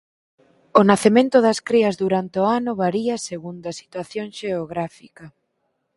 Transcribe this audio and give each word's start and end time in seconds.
O 0.79 0.81
nacemento 0.91 1.37
das 1.45 1.59
crías 1.67 1.95
durante 2.03 2.37
o 2.43 2.45
ano 2.59 2.71
varía 2.83 3.15
segundo 3.29 3.65
a 3.69 3.77
situación 3.81 4.27
xeográfica. 4.39 5.25